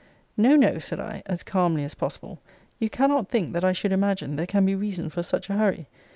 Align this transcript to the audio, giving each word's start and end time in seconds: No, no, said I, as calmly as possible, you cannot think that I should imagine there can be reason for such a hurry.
No, 0.35 0.55
no, 0.55 0.79
said 0.79 0.99
I, 0.99 1.21
as 1.27 1.43
calmly 1.43 1.83
as 1.83 1.93
possible, 1.93 2.39
you 2.79 2.89
cannot 2.89 3.29
think 3.29 3.53
that 3.53 3.63
I 3.63 3.71
should 3.71 3.91
imagine 3.91 4.35
there 4.35 4.47
can 4.47 4.65
be 4.65 4.73
reason 4.73 5.11
for 5.11 5.21
such 5.21 5.47
a 5.47 5.53
hurry. 5.53 5.87